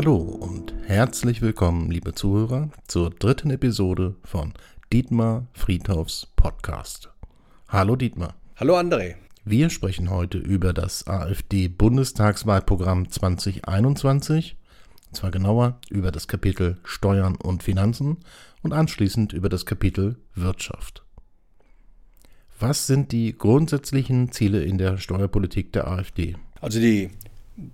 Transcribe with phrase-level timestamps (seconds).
[0.00, 4.54] Hallo und herzlich willkommen, liebe Zuhörer, zur dritten Episode von
[4.92, 7.10] Dietmar Friedhoffs Podcast.
[7.66, 8.36] Hallo Dietmar.
[8.54, 9.16] Hallo André.
[9.44, 14.56] Wir sprechen heute über das AfD-Bundestagswahlprogramm 2021,
[15.08, 18.18] und zwar genauer über das Kapitel Steuern und Finanzen
[18.62, 21.02] und anschließend über das Kapitel Wirtschaft.
[22.60, 26.36] Was sind die grundsätzlichen Ziele in der Steuerpolitik der AfD?
[26.60, 27.10] Also die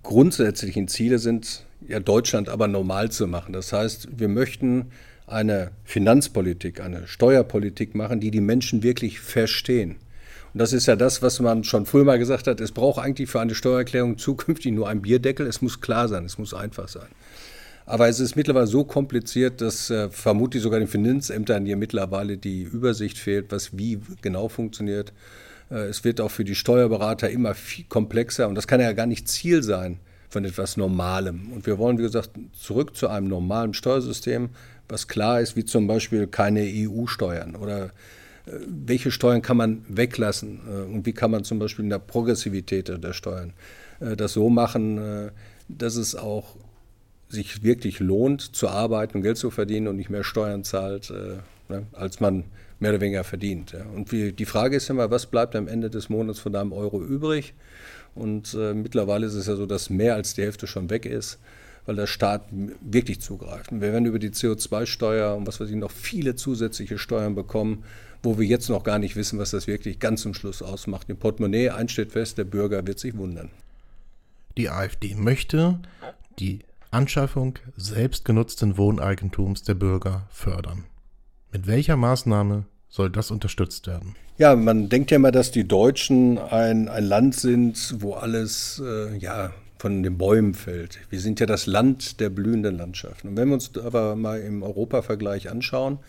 [0.03, 3.53] grundsätzlichen Ziele sind ja Deutschland aber normal zu machen.
[3.53, 4.91] Das heißt, wir möchten
[5.27, 9.97] eine Finanzpolitik, eine Steuerpolitik machen, die die Menschen wirklich verstehen.
[10.53, 13.29] Und das ist ja das, was man schon früher mal gesagt hat, es braucht eigentlich
[13.29, 15.45] für eine Steuererklärung zukünftig nur ein Bierdeckel.
[15.47, 17.07] Es muss klar sein, es muss einfach sein.
[17.85, 22.63] Aber es ist mittlerweile so kompliziert, dass äh, vermutlich sogar den Finanzämtern hier mittlerweile die
[22.63, 25.13] Übersicht fehlt, was wie genau funktioniert.
[25.69, 29.05] Äh, es wird auch für die Steuerberater immer viel komplexer und das kann ja gar
[29.05, 29.99] nicht Ziel sein
[30.29, 31.51] von etwas Normalem.
[31.53, 34.49] Und wir wollen, wie gesagt, zurück zu einem normalen Steuersystem,
[34.89, 37.85] was klar ist, wie zum Beispiel keine EU-Steuern oder
[38.45, 41.99] äh, welche Steuern kann man weglassen äh, und wie kann man zum Beispiel in der
[41.99, 43.53] Progressivität der Steuern
[44.17, 45.31] das so machen,
[45.69, 46.57] dass es auch
[47.29, 51.13] sich wirklich lohnt zu arbeiten, Geld zu verdienen und nicht mehr Steuern zahlt,
[51.69, 52.43] ne, als man
[52.79, 53.71] mehr oder weniger verdient.
[53.71, 53.85] Ja.
[53.85, 57.01] Und wie, die Frage ist immer, was bleibt am Ende des Monats von deinem Euro
[57.01, 57.53] übrig?
[58.15, 61.39] Und äh, mittlerweile ist es ja so, dass mehr als die Hälfte schon weg ist,
[61.85, 62.47] weil der Staat
[62.81, 63.71] wirklich zugreift.
[63.71, 67.83] Und wir werden über die CO2-Steuer und was weiß ich noch viele zusätzliche Steuern bekommen,
[68.23, 71.09] wo wir jetzt noch gar nicht wissen, was das wirklich ganz zum Schluss ausmacht.
[71.09, 73.51] Im Portemonnaie, eins steht fest, der Bürger wird sich wundern.
[74.57, 75.79] Die AfD möchte
[76.39, 76.59] die
[76.89, 80.85] Anschaffung selbstgenutzten Wohneigentums der Bürger fördern.
[81.55, 84.17] Mit welcher Maßnahme soll das unterstützt werden?
[84.37, 89.15] Ja, man denkt ja immer, dass die Deutschen ein, ein Land sind, wo alles äh,
[89.15, 90.99] ja, von den Bäumen fällt.
[91.09, 93.29] Wir sind ja das Land der blühenden Landschaften.
[93.29, 95.99] Und wenn wir uns aber mal im Europavergleich anschauen,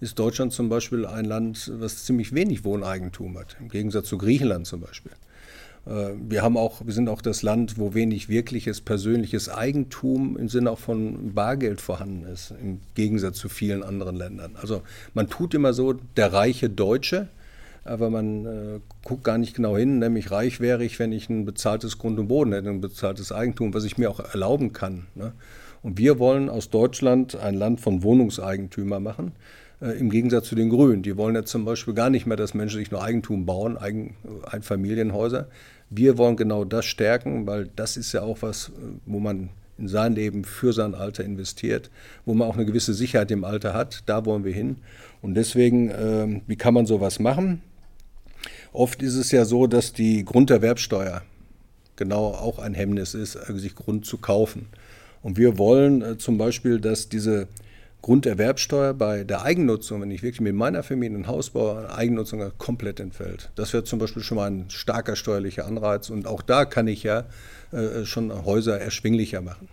[0.00, 4.66] ist Deutschland zum Beispiel ein Land, was ziemlich wenig Wohneigentum hat, im Gegensatz zu Griechenland
[4.66, 5.12] zum Beispiel.
[5.86, 10.48] Äh, wir, haben auch, wir sind auch das Land, wo wenig wirkliches persönliches Eigentum im
[10.48, 14.56] Sinne auch von Bargeld vorhanden ist, im Gegensatz zu vielen anderen Ländern.
[14.60, 14.82] Also
[15.14, 17.28] man tut immer so, der reiche Deutsche,
[17.84, 21.44] aber man äh, guckt gar nicht genau hin, nämlich reich wäre ich, wenn ich ein
[21.44, 25.06] bezahltes Grund und Boden hätte, ein bezahltes Eigentum, was ich mir auch erlauben kann.
[25.14, 25.32] Ne?
[25.82, 29.32] Und wir wollen aus Deutschland ein Land von Wohnungseigentümer machen.
[29.82, 31.02] Äh, Im Gegensatz zu den Grünen.
[31.02, 34.16] Die wollen ja zum Beispiel gar nicht mehr, dass Menschen sich nur Eigentum bauen, Eigen,
[34.44, 35.48] Einfamilienhäuser.
[35.90, 38.72] Wir wollen genau das stärken, weil das ist ja auch was, äh,
[39.06, 41.90] wo man in sein Leben für sein Alter investiert,
[42.24, 44.04] wo man auch eine gewisse Sicherheit im Alter hat.
[44.06, 44.76] Da wollen wir hin.
[45.20, 47.62] Und deswegen, äh, wie kann man sowas machen?
[48.72, 51.22] Oft ist es ja so, dass die Grunderwerbsteuer
[51.96, 54.66] genau auch ein Hemmnis ist, äh, sich Grund zu kaufen.
[55.22, 57.48] Und wir wollen äh, zum Beispiel, dass diese
[58.02, 63.00] Grunderwerbsteuer bei der Eigennutzung, wenn ich wirklich mit meiner Familie ein Haus baue, Eigennutzung komplett
[63.00, 63.50] entfällt.
[63.54, 67.04] Das wäre zum Beispiel schon mal ein starker steuerlicher Anreiz und auch da kann ich
[67.04, 67.24] ja
[67.72, 69.68] äh, schon Häuser erschwinglicher machen.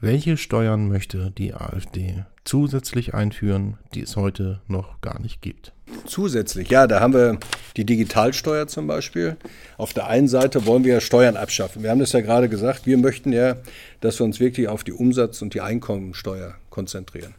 [0.00, 5.73] Welche Steuern möchte die AfD zusätzlich einführen, die es heute noch gar nicht gibt?
[6.06, 7.38] Zusätzlich, ja, da haben wir
[7.76, 9.36] die Digitalsteuer zum Beispiel.
[9.76, 11.82] Auf der einen Seite wollen wir Steuern abschaffen.
[11.82, 13.56] Wir haben das ja gerade gesagt, wir möchten ja,
[14.00, 17.34] dass wir uns wirklich auf die Umsatz- und die Einkommensteuer konzentrieren.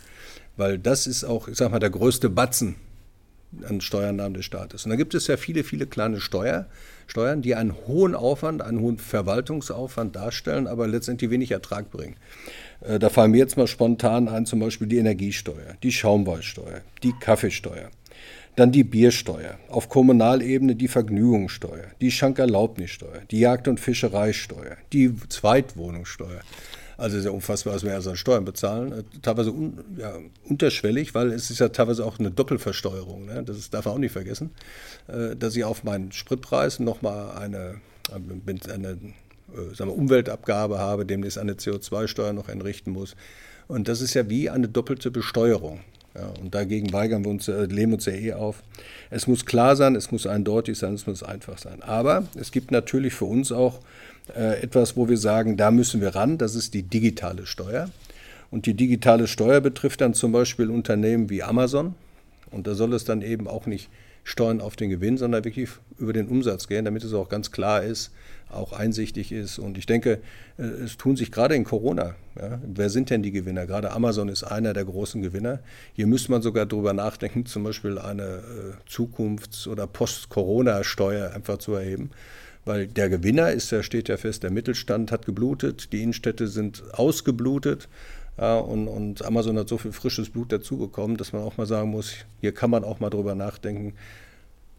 [0.57, 2.75] Weil das ist auch, ich sag mal, der größte Batzen
[3.67, 4.85] an Steuernahmen des Staates.
[4.85, 6.67] Und da gibt es ja viele, viele kleine Steuer,
[7.07, 12.15] Steuern, die einen hohen Aufwand, einen hohen Verwaltungsaufwand darstellen, aber letztendlich wenig Ertrag bringen.
[12.81, 17.13] Äh, da fallen mir jetzt mal spontan ein, zum Beispiel die Energiesteuer, die Schaumweissteuer, die
[17.19, 17.89] Kaffeesteuer.
[18.55, 26.41] Dann die Biersteuer, auf Kommunalebene die Vergnügungssteuer, die Schankerlaubnissteuer, die Jagd- und Fischereisteuer, die Zweitwohnungssteuer.
[26.97, 28.91] Also sehr unfassbar, was wir also an Steuern bezahlen.
[28.93, 33.25] Äh, teilweise un, ja, unterschwellig, weil es ist ja teilweise auch eine Doppelversteuerung.
[33.25, 33.43] Ne?
[33.43, 34.51] Das darf man auch nicht vergessen,
[35.07, 37.81] äh, dass ich auf meinen Spritpreis nochmal eine,
[38.13, 43.15] eine, eine äh, sagen wir, Umweltabgabe habe, demnächst eine CO2-Steuer noch entrichten muss.
[43.67, 45.81] Und das ist ja wie eine doppelte Besteuerung.
[46.15, 48.63] Ja, und dagegen weigern wir uns, äh, lehnen uns ja eh auf.
[49.09, 51.83] Es muss klar sein, es muss eindeutig sein, es muss einfach sein.
[51.83, 53.81] Aber es gibt natürlich für uns auch
[54.33, 57.89] äh, etwas, wo wir sagen, da müssen wir ran, das ist die digitale Steuer.
[58.49, 61.95] Und die digitale Steuer betrifft dann zum Beispiel Unternehmen wie Amazon.
[62.51, 63.89] Und da soll es dann eben auch nicht
[64.25, 65.69] Steuern auf den Gewinn, sondern wirklich
[65.99, 68.11] über den Umsatz gehen, damit es auch ganz klar ist,
[68.49, 69.59] auch einsichtig ist.
[69.59, 70.19] Und ich denke,
[70.57, 73.67] äh, es tun sich gerade in Corona, ja, wer sind denn die Gewinner?
[73.67, 75.59] Gerade Amazon ist einer der großen Gewinner.
[75.93, 81.75] Hier müsste man sogar darüber nachdenken, zum Beispiel eine äh, Zukunfts- oder Post-Corona-Steuer einfach zu
[81.75, 82.09] erheben
[82.65, 86.83] Weil der Gewinner ist ja, steht ja fest, der Mittelstand hat geblutet, die Innenstädte sind
[86.93, 87.87] ausgeblutet.
[88.37, 91.65] Ja, und, und Amazon hat so viel frisches Blut dazu bekommen, dass man auch mal
[91.65, 93.93] sagen muss, hier kann man auch mal drüber nachdenken,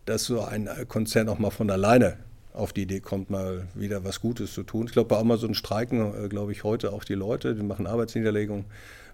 [0.05, 2.19] dass so ein Konzern auch mal von alleine
[2.53, 4.87] auf die Idee kommt, mal wieder was Gutes zu tun.
[4.87, 8.65] Ich glaube, bei Amazon streiken, äh, glaube ich, heute auch die Leute, die machen Arbeitsniederlegungen,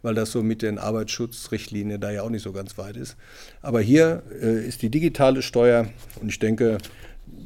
[0.03, 3.17] weil das so mit den Arbeitsschutzrichtlinien da ja auch nicht so ganz weit ist.
[3.61, 5.89] Aber hier äh, ist die digitale Steuer
[6.21, 6.79] und ich denke,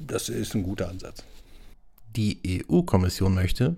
[0.06, 1.24] das ist ein guter Ansatz.
[2.14, 3.76] Die EU-Kommission möchte,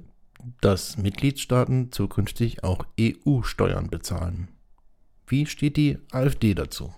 [0.60, 4.48] dass Mitgliedstaaten zukünftig auch EU-Steuern bezahlen.
[5.26, 6.92] Wie steht die AfD dazu?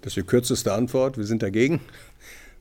[0.00, 1.16] Das ist die kürzeste Antwort.
[1.16, 1.80] Wir sind dagegen.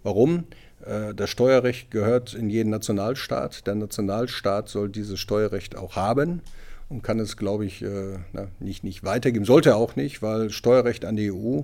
[0.04, 0.46] Warum?
[0.86, 3.68] Äh, das Steuerrecht gehört in jeden Nationalstaat.
[3.68, 6.42] Der Nationalstaat soll dieses Steuerrecht auch haben
[6.90, 8.20] und kann es, glaube ich, äh,
[8.60, 9.46] nicht, nicht weitergeben.
[9.46, 11.62] Sollte er auch nicht, weil Steuerrecht an die EU,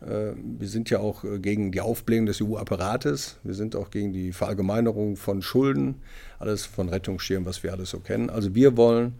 [0.00, 5.16] wir sind ja auch gegen die Aufblähung des EU-Apparates, wir sind auch gegen die Verallgemeinerung
[5.16, 5.96] von Schulden,
[6.38, 8.30] alles von Rettungsschirmen, was wir alles so kennen.
[8.30, 9.14] Also wir wollen,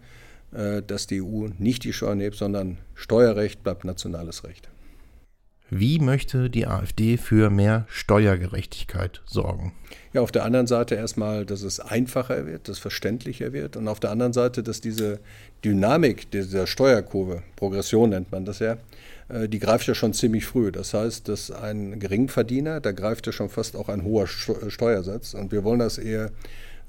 [0.51, 4.69] dass die EU nicht die Steuern hebt, sondern Steuerrecht bleibt nationales Recht.
[5.73, 9.71] Wie möchte die AfD für mehr Steuergerechtigkeit sorgen?
[10.11, 13.87] Ja, auf der einen Seite erstmal, dass es einfacher wird, dass es verständlicher wird und
[13.87, 15.21] auf der anderen Seite, dass diese
[15.63, 18.79] Dynamik dieser Steuerkurve, Progression nennt man das ja,
[19.29, 20.73] äh, die greift ja schon ziemlich früh.
[20.73, 25.53] Das heißt, dass ein Geringverdiener, da greift ja schon fast auch ein hoher Steuersatz und
[25.53, 26.31] wir wollen das eher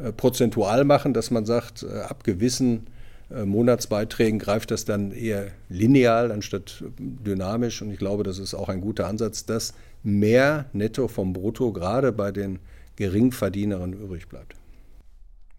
[0.00, 3.01] äh, prozentual machen, dass man sagt, äh, ab gewissen äh,
[3.44, 7.82] Monatsbeiträgen greift das dann eher lineal anstatt dynamisch.
[7.82, 12.12] Und ich glaube, das ist auch ein guter Ansatz, dass mehr netto vom Brutto gerade
[12.12, 12.58] bei den
[12.96, 14.56] Geringverdienern übrig bleibt.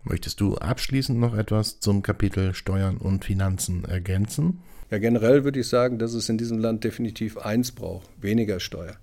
[0.04, 4.60] Möchtest du abschließend noch etwas zum Kapitel Steuern und Finanzen ergänzen?
[4.92, 8.98] Ja, generell würde ich sagen, dass es in diesem Land definitiv eins braucht, weniger Steuer.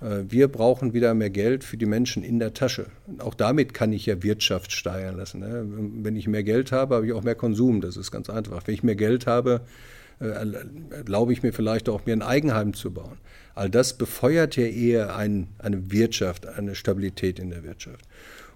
[0.00, 2.86] Äh, wir brauchen wieder mehr Geld für die Menschen in der Tasche.
[3.18, 5.40] Auch damit kann ich ja Wirtschaft steigern lassen.
[5.40, 5.64] Ne?
[6.02, 7.80] Wenn ich mehr Geld habe, habe ich auch mehr Konsum.
[7.80, 8.66] Das ist ganz einfach.
[8.66, 9.62] Wenn ich mehr Geld habe,
[10.20, 10.26] äh,
[10.90, 13.18] erlaube ich mir vielleicht auch, mir ein Eigenheim zu bauen.
[13.54, 18.04] All das befeuert ja eher ein, eine Wirtschaft, eine Stabilität in der Wirtschaft.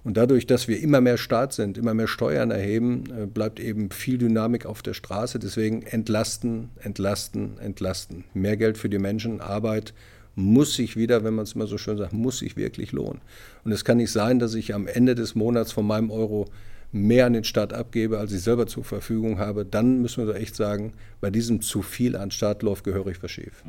[0.05, 3.91] Und dadurch, dass wir immer mehr Staat sind, immer mehr Steuern erheben, äh, bleibt eben
[3.91, 5.39] viel Dynamik auf der Straße.
[5.39, 8.25] Deswegen entlasten, entlasten, entlasten.
[8.35, 9.95] Mehr Geld für die Menschen, Arbeit
[10.35, 13.21] muss sich wieder, wenn man es immer so schön sagt, muss sich wirklich lohnen.
[13.65, 16.47] Und es kann nicht sein, dass ich am Ende des Monats von meinem Euro
[16.93, 19.65] mehr an den Staat abgebe, als ich selber zur Verfügung habe.
[19.65, 23.63] Dann müssen wir echt sagen, bei diesem zu viel an Staat läuft gehörig was schief.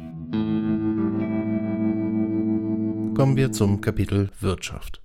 [3.16, 5.02] Kommen wir zum Kapitel Wirtschaft.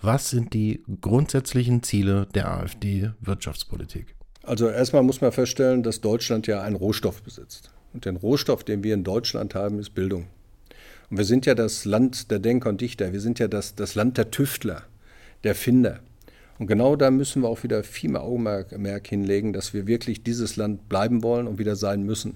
[0.00, 4.14] Was sind die grundsätzlichen Ziele der AfD-Wirtschaftspolitik?
[4.44, 7.70] Also erstmal muss man feststellen, dass Deutschland ja einen Rohstoff besitzt.
[7.92, 10.26] Und den Rohstoff, den wir in Deutschland haben, ist Bildung.
[11.10, 13.94] Und wir sind ja das Land der Denker und Dichter, wir sind ja das, das
[13.94, 14.82] Land der Tüftler,
[15.44, 16.00] der Finder.
[16.58, 20.56] Und genau da müssen wir auch wieder viel mehr Augenmerk hinlegen, dass wir wirklich dieses
[20.56, 22.34] Land bleiben wollen und wieder sein müssen.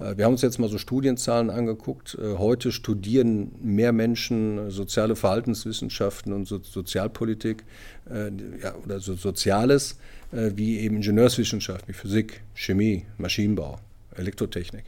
[0.00, 2.18] Äh, wir haben uns jetzt mal so Studienzahlen angeguckt.
[2.20, 7.64] Äh, heute studieren mehr Menschen soziale Verhaltenswissenschaften und Sozialpolitik
[8.10, 8.30] äh,
[8.62, 9.98] ja, oder so Soziales
[10.32, 13.80] wie eben Ingenieurswissenschaft, wie Physik, Chemie, Maschinenbau,
[14.14, 14.84] Elektrotechnik.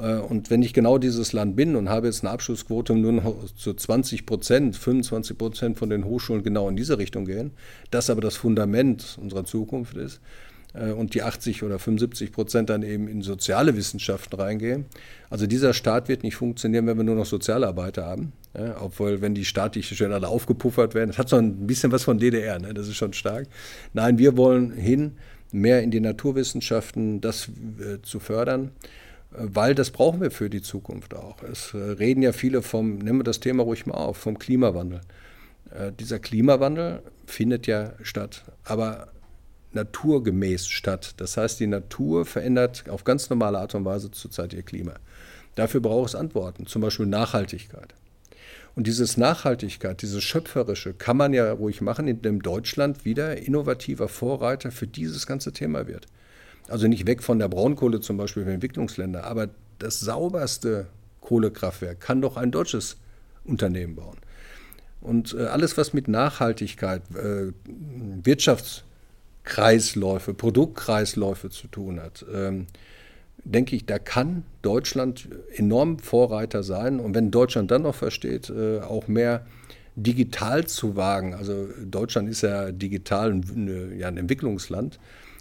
[0.00, 3.52] Äh, und wenn ich genau dieses Land bin und habe jetzt eine Abschlussquote nur noch
[3.56, 7.52] zu 20 Prozent, 25 Prozent von den Hochschulen genau in diese Richtung gehen,
[7.90, 10.20] das aber das Fundament unserer Zukunft ist,
[10.74, 14.86] äh, und die 80 oder 75 Prozent dann eben in soziale Wissenschaften reingehen.
[15.30, 18.32] Also dieser Staat wird nicht funktionieren, wenn wir nur noch Sozialarbeiter haben.
[18.56, 22.04] Ja, obwohl, wenn die staatlichen Stellen alle aufgepuffert werden, das hat so ein bisschen was
[22.04, 22.72] von DDR, ne?
[22.74, 23.46] das ist schon stark.
[23.92, 25.12] Nein, wir wollen hin,
[25.52, 28.70] mehr in die Naturwissenschaften das äh, zu fördern
[29.30, 31.42] weil das brauchen wir für die Zukunft auch.
[31.42, 35.00] Es äh, reden ja viele vom, nehmen wir das Thema ruhig mal auf, vom Klimawandel.
[35.70, 39.08] Äh, dieser Klimawandel findet ja statt, aber
[39.72, 41.14] naturgemäß statt.
[41.18, 44.94] Das heißt, die Natur verändert auf ganz normale Art und Weise zurzeit ihr Klima.
[45.54, 47.94] Dafür braucht es Antworten, zum Beispiel Nachhaltigkeit.
[48.74, 54.70] Und dieses Nachhaltigkeit, dieses Schöpferische kann man ja ruhig machen, indem Deutschland wieder innovativer Vorreiter
[54.70, 56.06] für dieses ganze Thema wird.
[56.68, 59.48] Also nicht weg von der Braunkohle zum Beispiel für Entwicklungsländer, aber
[59.78, 60.86] das sauberste
[61.20, 62.96] Kohlekraftwerk kann doch ein deutsches
[63.44, 64.18] Unternehmen bauen.
[65.00, 67.52] Und äh, alles, was mit Nachhaltigkeit, äh,
[68.22, 72.66] Wirtschaftskreisläufe, Produktkreisläufe zu tun hat, ähm,
[73.44, 77.00] denke ich, da kann Deutschland enorm Vorreiter sein.
[77.00, 79.46] Und wenn Deutschland dann noch versteht, äh, auch mehr
[79.94, 84.98] digital zu wagen, also Deutschland ist ja digital ein, ein Entwicklungsland,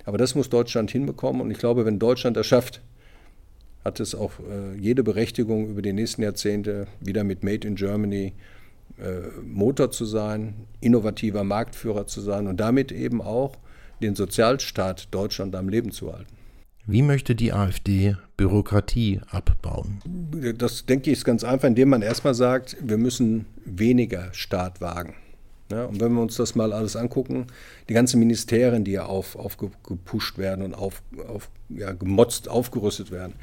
[0.08, 2.82] aber das muss Deutschland hinbekommen und ich glaube, wenn Deutschland das schafft,
[3.84, 8.32] hat es auch äh, jede Berechtigung über die nächsten Jahrzehnte wieder mit Made in Germany
[9.00, 13.58] äh, Motor zu sein, innovativer Marktführer zu sein und damit eben auch
[14.02, 16.38] den Sozialstaat Deutschland am Leben zu halten.
[16.86, 20.00] Wie möchte die AfD Bürokratie abbauen?
[20.58, 25.16] Das denke ich ist ganz einfach, indem man erstmal sagt, wir müssen weniger Staat wagen.
[25.72, 27.48] Ja, und wenn wir uns das mal alles angucken,
[27.90, 33.34] die ganzen Ministerien, die ja auf, aufgepusht werden und auf, auf, ja, gemotzt, aufgerüstet werden.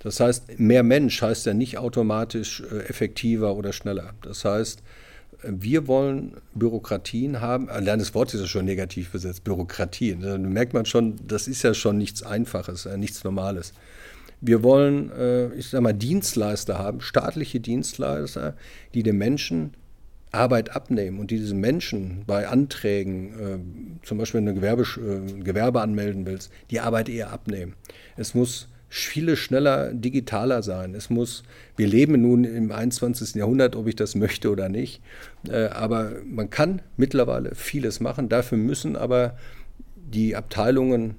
[0.00, 4.12] Das heißt, mehr Mensch heißt ja nicht automatisch äh, effektiver oder schneller.
[4.22, 4.82] Das heißt,
[5.42, 7.68] wir wollen Bürokratien haben.
[7.68, 10.20] Allein das Wort ist ja schon negativ besetzt, Bürokratien.
[10.20, 13.72] Da merkt man schon, das ist ja schon nichts Einfaches, äh, nichts Normales.
[14.40, 18.54] Wir wollen, äh, ich sage mal, Dienstleister haben, staatliche Dienstleister,
[18.94, 19.74] die den Menschen
[20.30, 23.32] Arbeit abnehmen und die diesen Menschen bei Anträgen,
[24.02, 27.74] äh, zum Beispiel wenn du Gewerbe, ein Gewerbe anmelden willst, die Arbeit eher abnehmen.
[28.16, 30.94] Es muss viele schneller, digitaler sein.
[30.94, 31.42] Es muss,
[31.76, 33.34] wir leben nun im 21.
[33.36, 35.02] Jahrhundert, ob ich das möchte oder nicht,
[35.48, 38.28] äh, aber man kann mittlerweile vieles machen.
[38.28, 39.36] Dafür müssen aber
[39.94, 41.16] die Abteilungen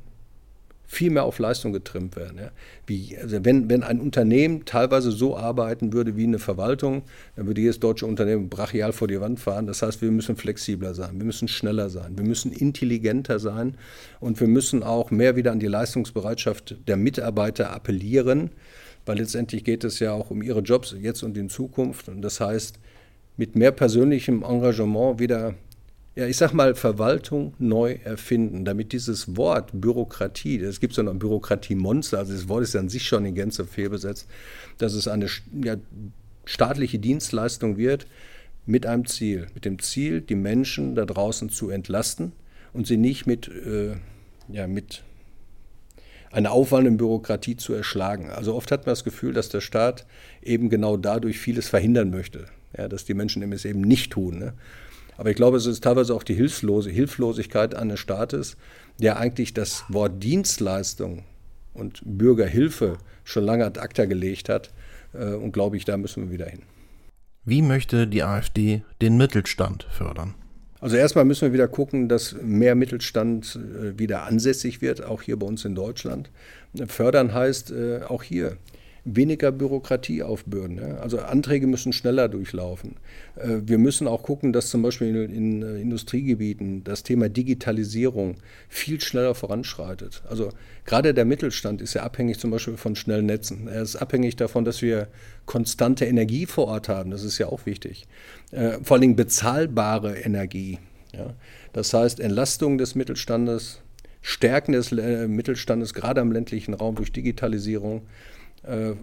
[0.92, 2.40] viel mehr auf Leistung getrimmt werden.
[2.40, 2.50] Ja.
[2.88, 7.04] Wie, also wenn, wenn ein Unternehmen teilweise so arbeiten würde wie eine Verwaltung,
[7.36, 9.68] dann würde jedes deutsche Unternehmen brachial vor die Wand fahren.
[9.68, 13.76] Das heißt, wir müssen flexibler sein, wir müssen schneller sein, wir müssen intelligenter sein
[14.20, 18.50] und wir müssen auch mehr wieder an die Leistungsbereitschaft der Mitarbeiter appellieren,
[19.06, 22.10] weil letztendlich geht es ja auch um ihre Jobs jetzt und in Zukunft.
[22.10, 22.80] Und das heißt,
[23.38, 25.54] mit mehr persönlichem Engagement wieder
[26.16, 31.20] ja, ich sag mal, Verwaltung neu erfinden, damit dieses Wort Bürokratie, es gibt so ein
[31.20, 34.28] Bürokratiemonster, also das Wort ist an sich schon in Gänze fehlbesetzt,
[34.78, 35.28] dass es eine
[35.64, 35.76] ja,
[36.46, 38.08] staatliche Dienstleistung wird
[38.66, 42.34] mit einem Ziel, mit dem Ziel, die Menschen da draußen zu entlasten
[42.74, 43.96] und sie nicht mit, äh,
[44.52, 45.04] ja, mit
[46.32, 48.30] einer aufwandenden Bürokratie zu erschlagen.
[48.30, 50.06] Also oft hat man das Gefühl, dass der Staat
[50.44, 52.46] eben genau dadurch vieles verhindern möchte,
[52.78, 54.40] ja, dass die Menschen es eben nicht tun.
[54.40, 54.54] Ne?
[55.20, 58.56] Aber ich glaube, es ist teilweise auch die Hilflose, Hilflosigkeit eines Staates,
[59.02, 61.26] der eigentlich das Wort Dienstleistung
[61.74, 64.72] und Bürgerhilfe schon lange ad acta gelegt hat.
[65.14, 66.62] Äh, und glaube ich, da müssen wir wieder hin.
[67.44, 70.36] Wie möchte die AfD den Mittelstand fördern?
[70.80, 75.38] Also erstmal müssen wir wieder gucken, dass mehr Mittelstand äh, wieder ansässig wird, auch hier
[75.38, 76.30] bei uns in Deutschland.
[76.88, 78.56] Fördern heißt äh, auch hier
[79.06, 80.78] weniger Bürokratie aufbürden.
[80.78, 80.98] Ja?
[80.98, 82.96] Also Anträge müssen schneller durchlaufen.
[83.36, 88.36] Äh, wir müssen auch gucken, dass zum Beispiel in, äh, Industriegebieten das Thema Digitalisierung
[88.68, 90.24] viel schneller voranschreitet.
[90.30, 90.50] Also
[90.86, 93.68] gerade der Mittelstand ist ja abhängig zum Beispiel von schnellen Netzen.
[93.68, 95.08] Er ist abhängig davon, dass wir
[95.46, 97.12] konstante Energie vor Ort haben.
[97.12, 98.06] Das ist ja auch wichtig.
[98.52, 100.80] Äh, vor Dingen bezahlbare Energie.
[101.14, 101.34] Ja?
[101.74, 103.82] Das heißt, Entlastung des Mittelstandes,
[104.22, 108.02] Stärken des Mittelstandes, gerade am ländlichen Raum durch Digitalisierung,
[108.64, 108.94] äh,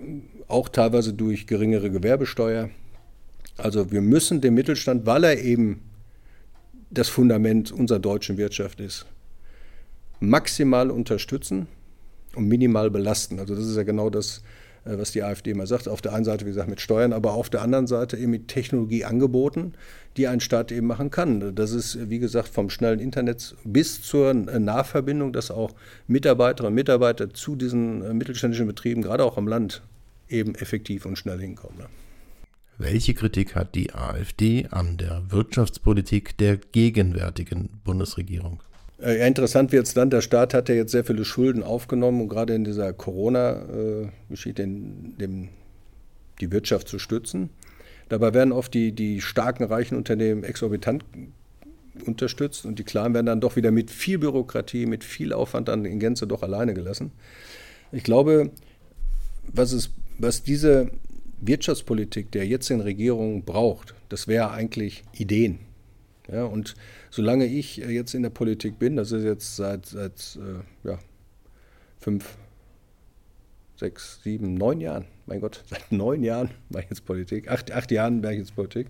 [0.49, 2.71] auch teilweise durch geringere Gewerbesteuer.
[3.57, 5.83] Also wir müssen den Mittelstand, weil er eben
[6.91, 9.07] das Fundament unserer deutschen Wirtschaft ist,
[10.21, 11.67] maximal unterstützen
[12.35, 13.39] und minimal belasten.
[13.39, 14.43] Also das ist ja genau das,
[14.87, 15.88] was die AfD immer sagt.
[15.88, 18.49] Auf der einen Seite, wie gesagt, mit Steuern, aber auf der anderen Seite eben mit
[18.49, 19.75] Technologieangeboten,
[20.16, 21.55] die ein Staat eben machen kann.
[21.55, 25.75] Das ist, wie gesagt, vom schnellen Internet bis zur Nahverbindung, dass auch
[26.07, 29.83] Mitarbeiterinnen und Mitarbeiter zu diesen äh, mittelständischen Betrieben, gerade auch am Land,
[30.28, 31.87] eben effektiv und schnell hinkommen.
[32.78, 38.62] Welche Kritik hat die AfD an der Wirtschaftspolitik der gegenwärtigen Bundesregierung?
[39.00, 42.21] Äh, ja, interessant wird es dann, der Staat hat ja jetzt sehr viele Schulden aufgenommen,
[42.23, 45.49] um gerade in dieser Corona-Geschichte äh,
[46.41, 47.50] die Wirtschaft zu stützen.
[48.09, 51.05] Dabei werden oft die, die starken, reichen Unternehmen exorbitant
[52.05, 55.85] unterstützt und die Kleinen werden dann doch wieder mit viel Bürokratie, mit viel Aufwand dann
[55.85, 57.11] in Gänze doch alleine gelassen.
[57.91, 58.50] Ich glaube,
[59.53, 60.91] was, es, was diese
[61.41, 65.59] Wirtschaftspolitik der jetzigen Regierung braucht, das wäre eigentlich Ideen.
[66.30, 66.75] Ja, und
[67.11, 70.99] solange ich äh, jetzt in der Politik bin, das ist jetzt seit, seit äh, ja,
[72.00, 72.37] fünf,
[73.76, 77.90] sechs, sieben, neun Jahren, mein Gott, seit neun Jahren mache ich jetzt Politik, acht, acht
[77.90, 78.88] Jahren mache ich jetzt Politik,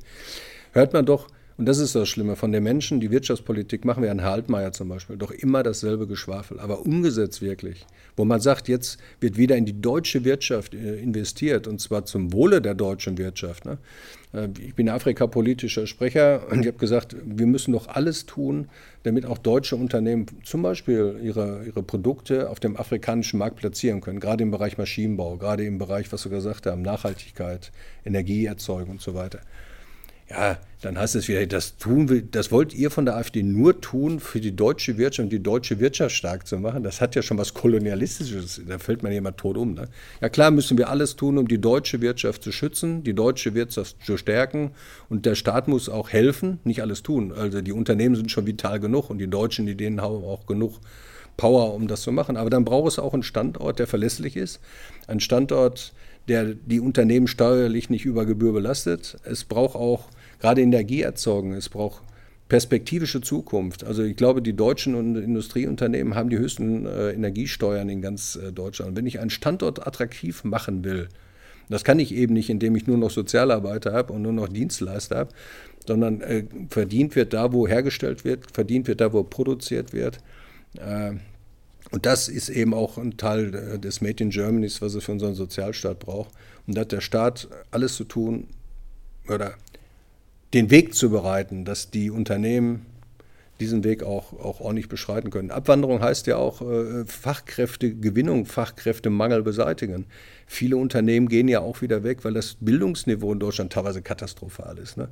[0.72, 1.28] hört man doch
[1.58, 2.36] und das ist das Schlimme.
[2.36, 6.06] Von den Menschen, die Wirtschaftspolitik machen wir an Herr Altmaier zum Beispiel, doch immer dasselbe
[6.06, 6.60] Geschwafel.
[6.60, 11.66] Aber umgesetzt wirklich, wo man sagt, jetzt wird wieder in die deutsche Wirtschaft äh, investiert
[11.66, 13.64] und zwar zum Wohle der deutschen Wirtschaft.
[13.64, 13.78] Ne?
[14.34, 18.68] Äh, ich bin afrikapolitischer Sprecher und ich habe gesagt, wir müssen doch alles tun,
[19.04, 24.20] damit auch deutsche Unternehmen zum Beispiel ihre, ihre Produkte auf dem afrikanischen Markt platzieren können,
[24.20, 27.72] gerade im Bereich Maschinenbau, gerade im Bereich, was wir gesagt haben, Nachhaltigkeit,
[28.04, 29.40] Energieerzeugung und so weiter.
[30.28, 33.80] Ja, dann heißt es wieder, das tun wir, das wollt ihr von der AfD nur
[33.80, 36.82] tun, für die deutsche Wirtschaft und die deutsche Wirtschaft stark zu machen.
[36.82, 38.60] Das hat ja schon was Kolonialistisches.
[38.66, 39.74] Da fällt man jemand tot um.
[39.74, 39.88] Ne?
[40.20, 43.96] Ja klar müssen wir alles tun, um die deutsche Wirtschaft zu schützen, die deutsche Wirtschaft
[44.04, 44.72] zu stärken.
[45.08, 47.32] Und der Staat muss auch helfen, nicht alles tun.
[47.32, 50.80] Also die Unternehmen sind schon vital genug und die Deutschen, die denen haben auch genug
[51.36, 52.36] Power, um das zu machen.
[52.36, 54.60] Aber dann braucht es auch einen Standort, der verlässlich ist.
[55.06, 55.92] Ein Standort,
[56.28, 59.16] der die Unternehmen steuerlich nicht über Gebühr belastet.
[59.24, 60.08] Es braucht auch
[60.40, 62.02] gerade Energieerzeugung, es braucht
[62.48, 63.84] perspektivische Zukunft.
[63.84, 68.96] Also ich glaube, die deutschen Industrieunternehmen haben die höchsten äh, Energiesteuern in ganz äh, Deutschland.
[68.96, 71.08] wenn ich einen Standort attraktiv machen will,
[71.68, 75.16] das kann ich eben nicht, indem ich nur noch Sozialarbeiter habe und nur noch Dienstleister
[75.16, 75.30] habe,
[75.84, 80.18] sondern äh, verdient wird da, wo hergestellt wird, verdient wird da, wo produziert wird.
[80.78, 81.14] Äh,
[81.90, 85.12] und das ist eben auch ein Teil äh, des Made in Germanys, was es für
[85.12, 86.30] unseren Sozialstaat braucht.
[86.68, 88.46] Und da hat der Staat alles zu tun,
[89.28, 89.54] oder
[90.54, 92.86] den Weg zu bereiten, dass die Unternehmen
[93.60, 95.50] diesen Weg auch, auch ordentlich beschreiten können.
[95.50, 100.06] Abwanderung heißt ja auch äh, Fachkräftegewinnung, Fachkräftemangel beseitigen.
[100.46, 104.96] Viele Unternehmen gehen ja auch wieder weg, weil das Bildungsniveau in Deutschland teilweise katastrophal ist.
[104.96, 105.08] Ne?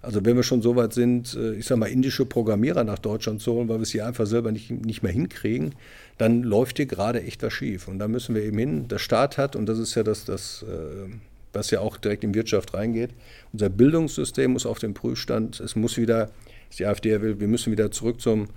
[0.00, 3.42] Also wenn wir schon so weit sind, äh, ich sage mal, indische Programmierer nach Deutschland
[3.42, 5.74] zu holen, weil wir es hier einfach selber nicht, nicht mehr hinkriegen,
[6.18, 7.88] dann läuft hier gerade echt was schief.
[7.88, 8.88] Und da müssen wir eben hin.
[8.88, 11.10] Der Staat hat, und das ist ja das, das äh,
[11.52, 13.10] was ja auch direkt in Wirtschaft reingeht,
[13.52, 16.30] unser Bildungssystem muss auf den Prüfstand, es muss wieder
[16.78, 18.48] die AfD will, wir müssen wieder zurück zum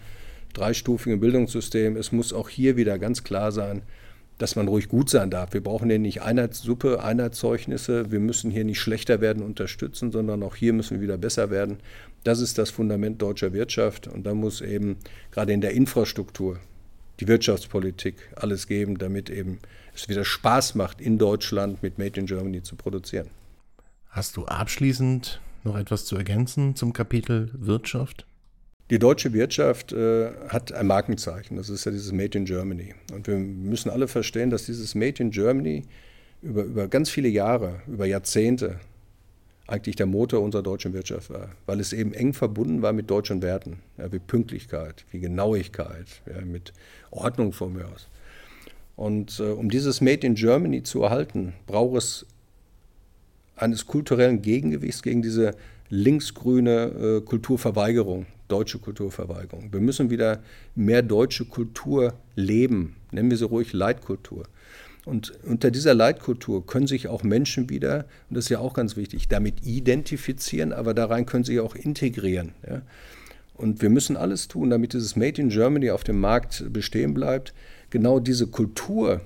[0.53, 1.95] dreistufigen Bildungssystem.
[1.95, 3.83] Es muss auch hier wieder ganz klar sein,
[4.37, 5.53] dass man ruhig gut sein darf.
[5.53, 8.11] Wir brauchen hier nicht Einheitssuppe, Einheitszeugnisse.
[8.11, 11.77] Wir müssen hier nicht schlechter werden, unterstützen, sondern auch hier müssen wir wieder besser werden.
[12.23, 14.07] Das ist das Fundament deutscher Wirtschaft.
[14.07, 14.97] Und da muss eben
[15.31, 16.59] gerade in der Infrastruktur
[17.21, 19.59] die Wirtschaftspolitik alles geben, damit eben
[19.95, 23.29] es wieder Spaß macht, in Deutschland mit Made in Germany zu produzieren.
[24.09, 28.25] Hast du abschließend noch etwas zu ergänzen zum Kapitel Wirtschaft?
[28.89, 32.93] Die deutsche Wirtschaft äh, hat ein Markenzeichen, das ist ja dieses Made in Germany.
[33.13, 35.83] Und wir müssen alle verstehen, dass dieses Made in Germany
[36.41, 38.79] über, über ganz viele Jahre, über Jahrzehnte
[39.67, 43.41] eigentlich der Motor unserer deutschen Wirtschaft war, weil es eben eng verbunden war mit deutschen
[43.41, 46.73] Werten, ja, wie Pünktlichkeit, wie Genauigkeit, ja, mit
[47.11, 48.07] Ordnung von mir aus.
[48.95, 52.25] Und äh, um dieses Made in Germany zu erhalten, braucht es
[53.55, 55.55] eines kulturellen Gegengewichts gegen diese
[55.89, 59.71] linksgrüne äh, Kulturverweigerung, deutsche Kulturverweigerung.
[59.71, 60.41] Wir müssen wieder
[60.75, 64.45] mehr deutsche Kultur leben, nennen wir sie ruhig Leitkultur.
[65.05, 68.95] Und unter dieser Leitkultur können sich auch Menschen wieder, und das ist ja auch ganz
[68.95, 72.53] wichtig, damit identifizieren, aber da rein können sie auch integrieren.
[72.69, 72.83] Ja.
[73.55, 77.53] Und wir müssen alles tun, damit dieses Made in Germany auf dem Markt bestehen bleibt.
[77.89, 79.21] Genau diese Kultur,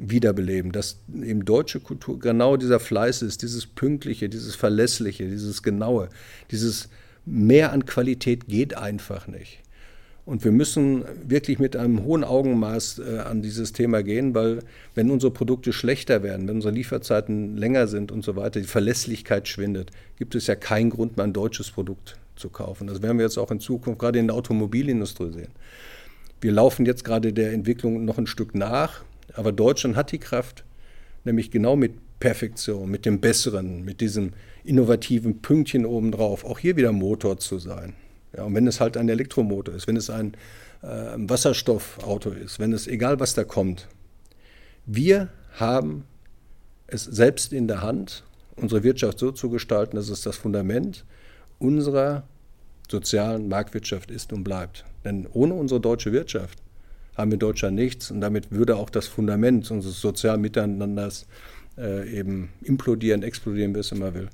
[0.00, 6.08] wiederbeleben, dass eben deutsche Kultur genau dieser Fleiß ist, dieses Pünktliche, dieses Verlässliche, dieses Genaue,
[6.50, 6.88] dieses
[7.26, 9.60] Mehr an Qualität geht einfach nicht.
[10.24, 14.60] Und wir müssen wirklich mit einem hohen Augenmaß äh, an dieses Thema gehen, weil
[14.94, 19.48] wenn unsere Produkte schlechter werden, wenn unsere Lieferzeiten länger sind und so weiter, die Verlässlichkeit
[19.48, 22.86] schwindet, gibt es ja keinen Grund mehr ein deutsches Produkt zu kaufen.
[22.86, 25.52] Das werden wir jetzt auch in Zukunft gerade in der Automobilindustrie sehen.
[26.40, 29.02] Wir laufen jetzt gerade der Entwicklung noch ein Stück nach,
[29.34, 30.64] aber Deutschland hat die Kraft,
[31.24, 34.32] nämlich genau mit Perfektion, mit dem Besseren, mit diesem
[34.64, 37.94] innovativen Pünktchen obendrauf, auch hier wieder Motor zu sein.
[38.36, 40.34] Ja, und wenn es halt ein Elektromotor ist, wenn es ein
[40.82, 43.88] äh, Wasserstoffauto ist, wenn es egal was da kommt,
[44.86, 46.04] wir haben
[46.86, 48.24] es selbst in der Hand,
[48.56, 51.04] unsere Wirtschaft so zu gestalten, dass es das Fundament
[51.58, 52.24] unserer
[52.90, 54.84] sozialen Marktwirtschaft ist und bleibt.
[55.04, 56.58] Denn ohne unsere deutsche Wirtschaft
[57.16, 61.26] haben wir in Deutschland nichts und damit würde auch das Fundament unseres sozialen Miteinanders
[61.78, 64.28] äh, eben implodieren, explodieren, wie es immer will.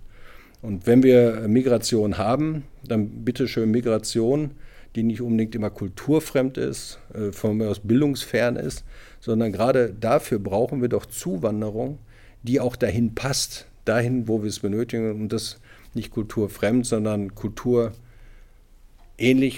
[0.66, 4.50] Und wenn wir Migration haben, dann bitte schön Migration,
[4.96, 8.84] die nicht unbedingt immer kulturfremd ist, äh, von mir aus bildungsfern ist,
[9.20, 12.00] sondern gerade dafür brauchen wir doch Zuwanderung,
[12.42, 15.60] die auch dahin passt, dahin, wo wir es benötigen und das
[15.94, 17.94] nicht kulturfremd, sondern kulturähnlich,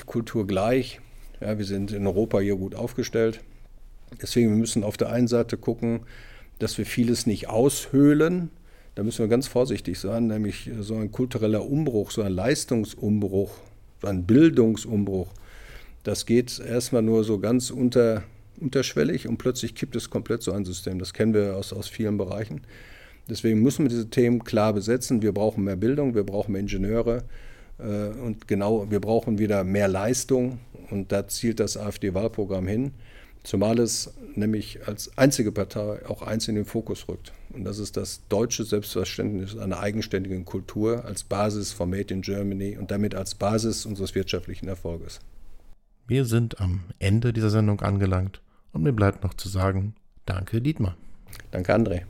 [0.04, 1.00] kulturgleich
[1.40, 3.40] ja, wir sind in Europa hier gut aufgestellt.
[4.20, 6.00] Deswegen müssen wir auf der einen Seite gucken,
[6.58, 8.50] dass wir vieles nicht aushöhlen.
[8.98, 13.52] Da müssen wir ganz vorsichtig sein, nämlich so ein kultureller Umbruch, so ein Leistungsumbruch,
[14.02, 15.28] so ein Bildungsumbruch.
[16.02, 18.24] Das geht erstmal nur so ganz unter,
[18.60, 20.98] unterschwellig und plötzlich kippt es komplett so ein System.
[20.98, 22.62] Das kennen wir aus, aus vielen Bereichen.
[23.30, 25.22] Deswegen müssen wir diese Themen klar besetzen.
[25.22, 27.22] Wir brauchen mehr Bildung, wir brauchen mehr Ingenieure,
[27.78, 30.58] äh, und genau, wir brauchen wieder mehr Leistung
[30.90, 32.90] und da zielt das AfD-Wahlprogramm hin,
[33.48, 37.32] zumal es nämlich als einzige Partei auch eins in den Fokus rückt.
[37.48, 42.76] Und das ist das deutsche Selbstverständnis einer eigenständigen Kultur als Basis von Made in Germany
[42.76, 45.20] und damit als Basis unseres wirtschaftlichen Erfolges.
[46.06, 49.94] Wir sind am Ende dieser Sendung angelangt und mir bleibt noch zu sagen,
[50.26, 50.96] danke Dietmar.
[51.50, 52.02] Danke André.